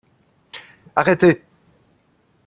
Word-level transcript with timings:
Arrêtez! 0.95 1.43